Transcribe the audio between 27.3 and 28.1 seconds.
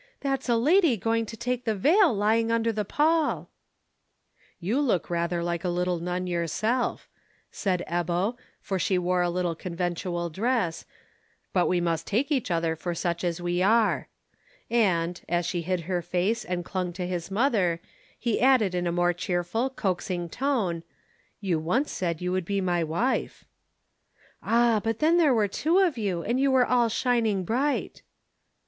bright."